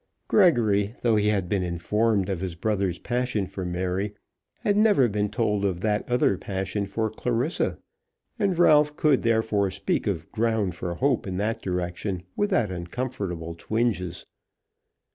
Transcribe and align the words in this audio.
Gregory, 0.27 0.95
though 1.03 1.15
he 1.15 1.27
had 1.27 1.47
been 1.47 1.61
informed 1.61 2.27
of 2.27 2.39
his 2.39 2.55
brother's 2.55 2.97
passion 2.97 3.45
for 3.45 3.63
Mary, 3.63 4.15
had 4.61 4.75
never 4.75 5.07
been 5.07 5.29
told 5.29 5.63
of 5.63 5.81
that 5.81 6.09
other 6.09 6.39
passion 6.39 6.87
for 6.87 7.07
Clarissa; 7.07 7.77
and 8.39 8.57
Ralph 8.57 8.95
could 8.97 9.21
therefore 9.21 9.69
speak 9.69 10.07
of 10.07 10.31
ground 10.31 10.73
for 10.73 10.95
hope 10.95 11.27
in 11.27 11.37
that 11.37 11.61
direction 11.61 12.23
without 12.35 12.71
uncomfortable 12.71 13.53
twinges. 13.53 14.25